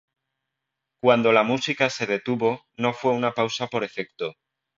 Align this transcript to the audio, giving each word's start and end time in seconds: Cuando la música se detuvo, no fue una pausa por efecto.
Cuando 0.99 1.31
la 1.31 1.43
música 1.43 1.91
se 1.91 2.07
detuvo, 2.07 2.65
no 2.75 2.91
fue 2.91 3.11
una 3.11 3.33
pausa 3.33 3.67
por 3.67 3.83
efecto. 3.83 4.33